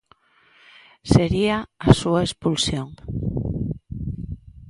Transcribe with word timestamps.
Sería 1.13 1.57
a 1.87 1.89
súa 2.01 2.19
expulsión. 2.27 2.89